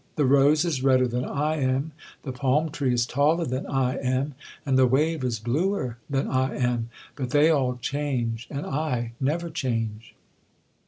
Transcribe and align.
The 0.15 0.25
rose 0.25 0.65
is 0.65 0.81
redder 0.81 1.07
than 1.07 1.23
I 1.25 1.57
am—the 1.57 2.31
palm 2.31 2.71
tree 2.71 2.91
is 2.91 3.05
taller 3.05 3.45
than 3.45 3.67
I 3.67 3.97
am—and 3.97 4.75
the 4.75 4.87
wave 4.87 5.23
is 5.23 5.37
bluer 5.37 5.99
than 6.09 6.27
I 6.27 6.55
am;—but 6.57 7.29
they 7.29 7.51
all 7.51 7.75
change, 7.77 8.47
and 8.49 8.65
I 8.65 9.11
never 9.21 9.51
change. 9.51 10.15